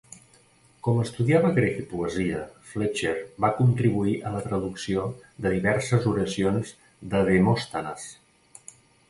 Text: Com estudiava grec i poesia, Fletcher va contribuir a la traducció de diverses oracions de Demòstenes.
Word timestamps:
Com 0.85 1.01
estudiava 1.01 1.51
grec 1.57 1.75
i 1.81 1.83
poesia, 1.91 2.39
Fletcher 2.69 3.11
va 3.45 3.51
contribuir 3.59 4.15
a 4.31 4.33
la 4.37 4.41
traducció 4.47 5.05
de 5.47 5.53
diverses 5.57 6.09
oracions 6.15 6.75
de 7.15 7.25
Demòstenes. 7.31 8.11